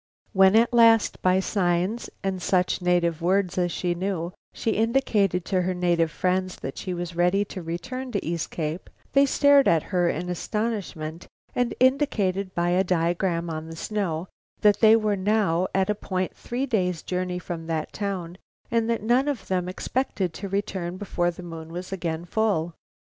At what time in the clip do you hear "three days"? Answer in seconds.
16.35-17.03